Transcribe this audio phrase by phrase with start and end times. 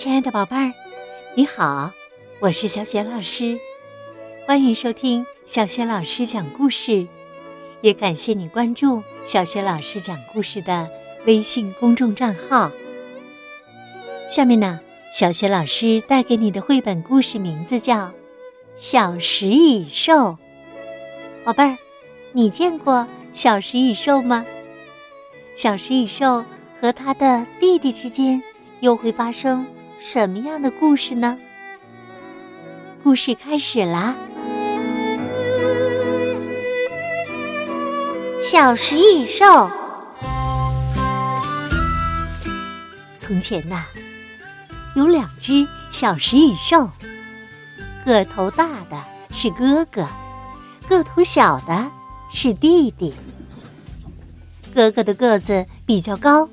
[0.00, 0.72] 亲爱的宝贝儿，
[1.34, 1.92] 你好，
[2.38, 3.60] 我是小雪老师，
[4.46, 7.06] 欢迎收听小雪老师讲故事，
[7.82, 10.88] 也感谢你关注小雪老师讲故事的
[11.26, 12.72] 微信公众账号。
[14.30, 14.80] 下面呢，
[15.12, 18.06] 小雪老师带给你的绘本故事名字叫
[18.76, 20.12] 《小食蚁兽》。
[21.44, 21.76] 宝贝儿，
[22.32, 24.46] 你见过小食蚁兽吗？
[25.54, 26.42] 小食蚁兽
[26.80, 28.42] 和他的弟弟之间
[28.80, 29.66] 又会发生？
[30.02, 31.38] 什么样的故事呢？
[33.04, 34.16] 故事开始啦！
[38.42, 39.70] 小食蚁兽。
[43.18, 43.84] 从前呐，
[44.96, 46.90] 有两只小食蚁兽，
[48.06, 48.96] 个头大的
[49.30, 50.08] 是哥哥，
[50.88, 51.90] 个头小的
[52.32, 53.14] 是弟弟。
[54.74, 56.48] 哥哥的个子比较高。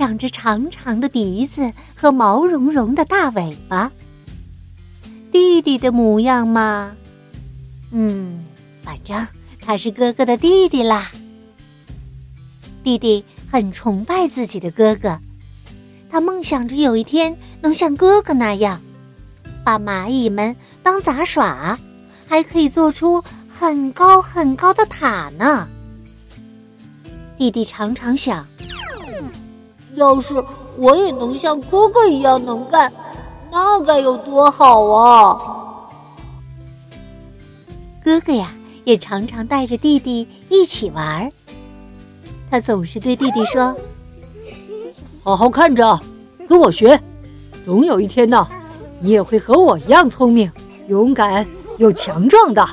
[0.00, 3.92] 长着长长的鼻子和毛茸茸的大尾巴。
[5.30, 6.96] 弟弟的模样嘛，
[7.90, 8.42] 嗯，
[8.82, 9.28] 反正
[9.60, 11.10] 他是哥哥的弟弟啦。
[12.82, 15.20] 弟弟很崇拜自己的哥哥，
[16.08, 18.80] 他梦想着有一天能像哥哥那样，
[19.62, 21.78] 把蚂蚁们当杂耍，
[22.26, 25.68] 还可以做出很高很高的塔呢。
[27.36, 28.46] 弟弟常常想。
[29.94, 30.42] 要是
[30.76, 32.92] 我也能像哥哥一样能干，
[33.50, 35.38] 那该有多好啊！
[38.02, 38.52] 哥哥呀，
[38.84, 41.30] 也常常带着弟弟一起玩。
[42.50, 43.76] 他总是对弟弟说
[45.22, 46.00] ：“好好看着，
[46.48, 47.00] 跟我学，
[47.64, 48.46] 总有一天呢，
[49.00, 50.50] 你也会和我一样聪明、
[50.88, 51.46] 勇敢
[51.78, 52.66] 又强壮的。”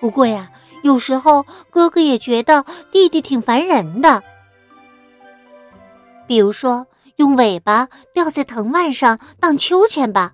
[0.00, 0.50] 不过呀，
[0.82, 4.22] 有时候哥哥也觉得弟弟挺烦人的。
[6.26, 10.32] 比如说，用尾巴吊在藤蔓上荡秋千吧。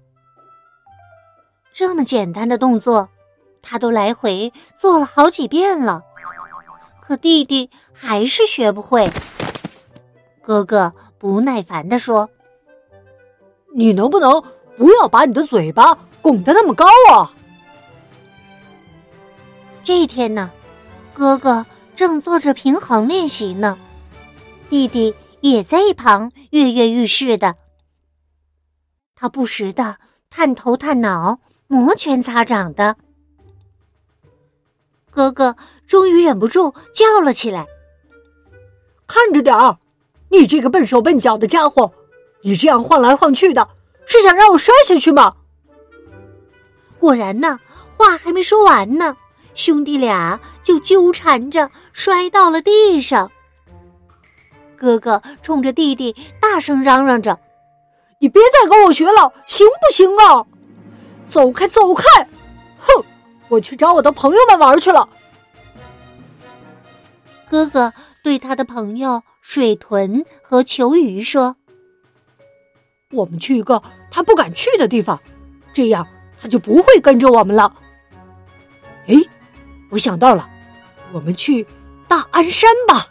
[1.72, 3.08] 这么简单的动作，
[3.62, 6.02] 他都来回做了好几遍了，
[7.00, 9.12] 可弟弟还是学不会。
[10.42, 12.28] 哥哥不耐烦地说
[13.74, 14.42] ：“你能不能
[14.76, 17.32] 不要把你的嘴巴拱得那么高啊？”
[19.84, 20.50] 这一天呢，
[21.12, 21.64] 哥哥
[21.94, 23.78] 正做着平衡练习呢，
[24.70, 25.14] 弟弟。
[25.40, 27.56] 也在一旁跃跃欲试的，
[29.14, 29.98] 他不时的
[30.30, 32.96] 探头探脑、摩拳擦掌的。
[35.10, 35.56] 哥哥
[35.86, 37.66] 终于忍不住叫了起来
[39.06, 39.78] ：“看着点儿，
[40.30, 41.92] 你这个笨手笨脚的家伙！
[42.42, 43.70] 你这样晃来晃去的，
[44.06, 45.34] 是想让我摔下去吗？”
[47.00, 47.58] 果然呢，
[47.96, 49.16] 话还没说完呢，
[49.54, 53.32] 兄弟俩就纠缠着摔到了地上。
[54.78, 57.38] 哥哥冲着弟弟大声嚷嚷着
[58.20, 60.46] ：“你别再跟我学了，行不行啊？
[61.28, 62.04] 走开，走开！
[62.78, 63.04] 哼，
[63.48, 65.08] 我去找我的朋友们玩去了。”
[67.50, 71.56] 哥哥对他的朋友水豚和球鱼说
[73.10, 75.20] ：“我们去一个他不敢去的地方，
[75.72, 76.06] 这样
[76.40, 77.74] 他就不会跟着我们了。”
[79.08, 79.14] 哎，
[79.90, 80.48] 我想到了，
[81.12, 81.66] 我们去
[82.06, 83.06] 大安山吧。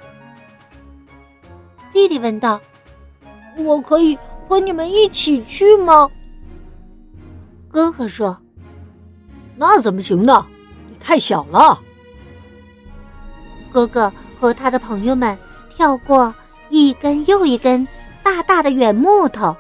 [1.97, 2.62] 弟弟问道
[3.58, 4.16] ：“我可以
[4.47, 6.08] 和你们一起去吗？”
[7.72, 8.40] 哥哥说
[9.58, 10.46] ：“那怎么行呢？
[10.91, 11.81] 你太小了。”
[13.74, 15.35] 哥哥和他的朋友们
[15.72, 16.31] 跳过
[16.69, 17.88] 一根又一根
[18.22, 19.58] 大大的圆木头，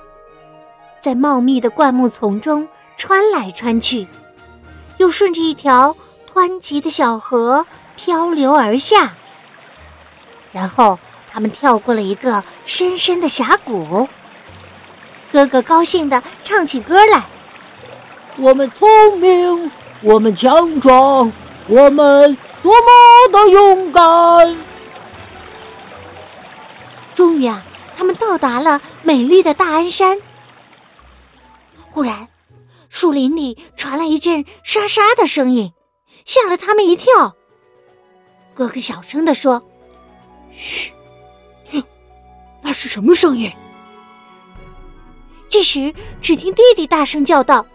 [0.99, 4.07] 在茂密的灌木丛中穿来穿去，
[4.97, 5.97] 又顺着一条
[6.31, 7.65] 湍急的小河
[7.95, 9.17] 漂流而下，
[10.51, 10.99] 然后。
[11.37, 14.09] 他们跳过了一个深深的峡谷，
[15.31, 17.23] 哥哥高兴地唱起歌来
[18.39, 19.71] ：“我们聪明，
[20.01, 21.31] 我们强壮，
[21.67, 22.87] 我们多么
[23.31, 24.57] 的勇敢！”
[27.13, 27.63] 终于啊，
[27.95, 30.17] 他们到达了美丽的大安山。
[31.91, 32.29] 忽然，
[32.89, 35.71] 树林里传来一阵沙沙的声音，
[36.25, 37.35] 吓了他们一跳。
[38.55, 39.61] 哥哥小声地说
[40.49, 40.93] ：“嘘。”
[42.67, 43.49] 那是什么声音？
[45.47, 47.65] 这时，只听弟弟大声叫道：“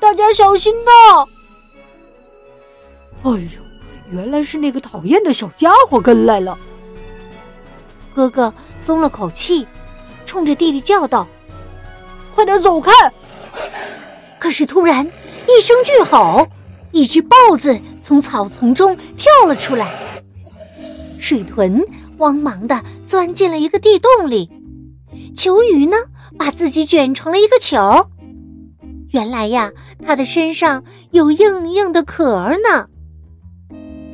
[0.00, 0.90] 大家小心呐！”
[3.22, 3.38] 哎呦，
[4.10, 6.58] 原来是那个讨厌的小家伙跟来了。
[8.16, 9.64] 哥哥松了口气，
[10.24, 11.28] 冲着弟弟叫道
[12.34, 12.90] ：“快点走开！”
[14.40, 16.48] 可是突然一声巨吼，
[16.90, 19.94] 一只豹子从草丛中跳了出来，
[21.18, 21.84] 水豚。
[22.18, 24.48] 慌忙的钻进了一个地洞里，
[25.36, 25.96] 球鱼呢，
[26.38, 27.76] 把自己卷成了一个球。
[29.10, 29.70] 原来呀，
[30.02, 32.88] 它的身上有硬硬的壳呢。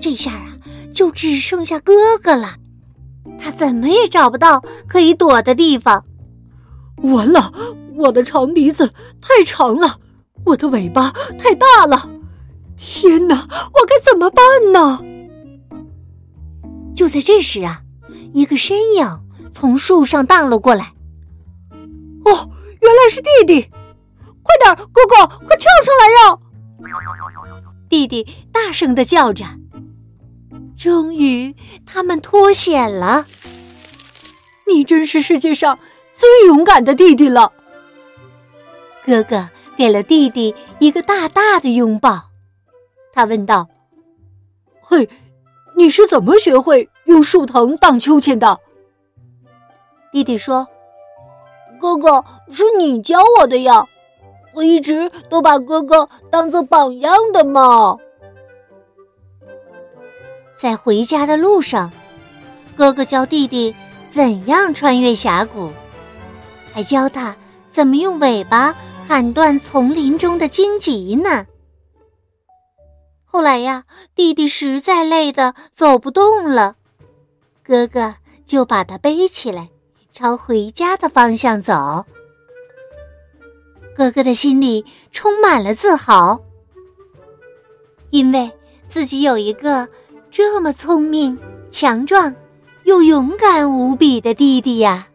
[0.01, 0.57] 这下啊，
[0.93, 2.57] 就只剩下哥哥了。
[3.39, 6.05] 他怎么也找不到可以躲的地方。
[7.05, 7.53] 完了，
[7.95, 9.97] 我的长鼻子太长了，
[10.45, 12.11] 我的尾巴太大了。
[12.77, 15.01] 天哪，我该怎么办呢？
[16.95, 17.83] 就在这时啊，
[18.33, 19.07] 一个身影
[19.53, 20.93] 从树上荡了过来。
[22.25, 22.51] 哦，
[22.81, 23.71] 原来是弟弟！
[24.43, 26.39] 快点，哥哥，快跳上来呀！
[27.89, 29.45] 弟弟大声的叫着。
[30.77, 31.55] 终于，
[31.87, 33.27] 他们脱险了。
[34.67, 35.79] 你真是世界上
[36.17, 37.53] 最勇敢的弟弟了。
[39.05, 42.31] 哥哥给了弟弟一个大大的拥抱。
[43.13, 43.69] 他问道
[44.81, 45.09] ：“嘿，
[45.77, 48.59] 你是怎么学会用树藤荡秋千的？”
[50.13, 50.67] 弟弟说
[51.81, 53.87] ：“哥哥，是你教我的呀，
[54.55, 57.97] 我一直都把哥哥当做榜样的嘛。”
[60.55, 61.91] 在回家的路上，
[62.77, 63.75] 哥哥教弟弟
[64.09, 65.71] 怎样穿越峡谷，
[66.73, 67.35] 还教他
[67.71, 68.75] 怎么用尾巴
[69.09, 71.47] 砍断丛林中的荆棘呢。
[73.43, 73.85] 来呀，
[74.15, 76.77] 弟弟实在累得走不动了，
[77.63, 78.15] 哥哥
[78.47, 79.69] 就把他背起来，
[80.13, 82.07] 朝回家的方向走。
[83.95, 86.41] 哥哥的心里充满了自豪，
[88.11, 88.51] 因为
[88.87, 89.89] 自己有一个。
[90.35, 91.39] 这么聪明、
[91.71, 92.35] 强壮
[92.85, 95.09] 又勇敢无比的弟弟呀！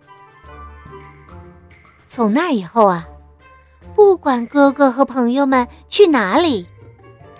[2.08, 3.08] 从那以后啊，
[3.96, 6.68] 不管哥哥和朋友们去哪里，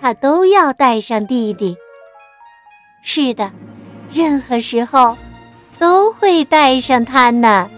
[0.00, 1.76] 他都要带上弟弟。
[3.02, 3.50] 是的，
[4.12, 5.16] 任何时候
[5.78, 7.70] 都会带上他呢。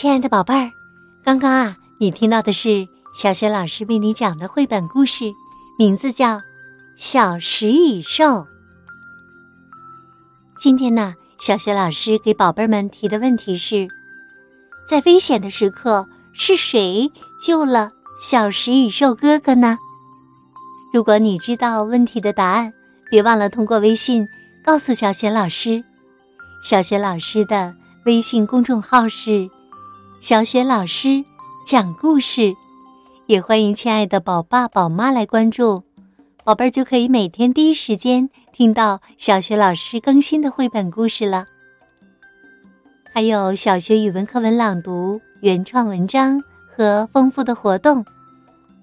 [0.00, 0.72] 亲爱的宝贝儿，
[1.22, 5.26] 刚刚啊，你听到的是小雪老师为你讲的绘本故事，
[5.78, 6.36] 名字叫
[6.96, 8.24] 《小食蚁兽》。
[10.58, 13.86] 今天呢，小雪老师给宝贝们提的问题是：
[14.88, 17.90] 在危险的时刻，是谁救了
[18.22, 19.76] 小食蚁兽哥哥呢？
[20.94, 22.72] 如果你知道问题的答案，
[23.10, 24.26] 别忘了通过微信
[24.64, 25.84] 告诉小雪老师。
[26.64, 27.74] 小雪老师的
[28.06, 29.50] 微信公众号是。
[30.20, 31.24] 小雪老师
[31.64, 32.54] 讲故事，
[33.24, 35.82] 也欢迎亲爱的宝爸宝妈来关注，
[36.44, 41.46] 宝贝儿就可以每天第一时间听到小雪老师更新的绘本故事了。
[43.14, 46.38] 还有小学语文课文朗读、原创文章
[46.68, 48.04] 和丰富的活动，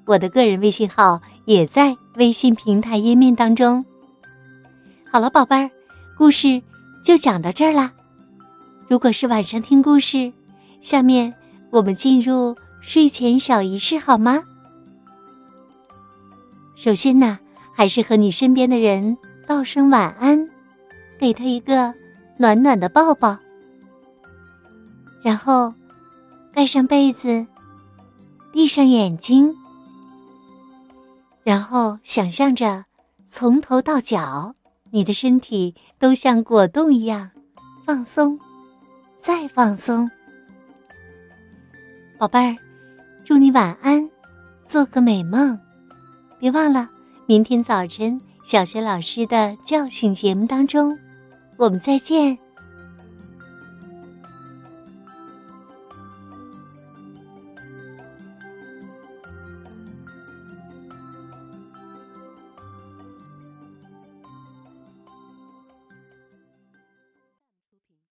[0.07, 3.85] 我的个人微信号也在微信平台页面当中。
[5.11, 5.69] 好了，宝贝儿，
[6.17, 6.59] 故事
[7.05, 7.93] 就讲到这儿啦。
[8.87, 10.33] 如果是晚上听故事。
[10.81, 11.33] 下面
[11.71, 14.43] 我们进入睡前小仪式好吗？
[16.77, 17.39] 首先呢，
[17.75, 20.47] 还是和你身边的人道声晚安，
[21.19, 21.93] 给他一个
[22.37, 23.37] 暖暖的抱抱，
[25.23, 25.73] 然后
[26.53, 27.45] 盖上被子，
[28.53, 29.53] 闭上眼睛，
[31.43, 32.85] 然后想象着
[33.27, 34.53] 从头到脚，
[34.91, 37.31] 你的身体都像果冻一样
[37.85, 38.39] 放松，
[39.19, 40.09] 再放松。
[42.17, 42.55] 宝贝儿，
[43.23, 44.09] 祝你晚安，
[44.65, 45.57] 做个美梦。
[46.39, 46.89] 别忘了，
[47.27, 50.97] 明天早晨小学老师的叫醒节目当中，
[51.57, 52.35] 我们再见。